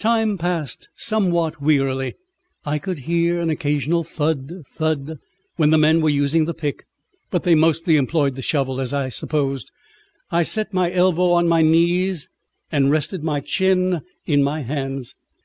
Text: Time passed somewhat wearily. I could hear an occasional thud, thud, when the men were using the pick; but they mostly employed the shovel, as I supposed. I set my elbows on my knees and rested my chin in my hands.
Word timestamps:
Time 0.00 0.36
passed 0.38 0.88
somewhat 0.96 1.62
wearily. 1.62 2.16
I 2.64 2.80
could 2.80 2.98
hear 3.06 3.38
an 3.38 3.48
occasional 3.48 4.02
thud, 4.02 4.64
thud, 4.74 5.20
when 5.54 5.70
the 5.70 5.78
men 5.78 6.00
were 6.00 6.08
using 6.08 6.46
the 6.46 6.52
pick; 6.52 6.84
but 7.30 7.44
they 7.44 7.54
mostly 7.54 7.94
employed 7.94 8.34
the 8.34 8.42
shovel, 8.42 8.80
as 8.80 8.92
I 8.92 9.08
supposed. 9.08 9.70
I 10.32 10.42
set 10.42 10.74
my 10.74 10.90
elbows 10.92 11.36
on 11.36 11.46
my 11.46 11.62
knees 11.62 12.28
and 12.72 12.90
rested 12.90 13.22
my 13.22 13.38
chin 13.38 14.00
in 14.26 14.42
my 14.42 14.62
hands. 14.62 15.14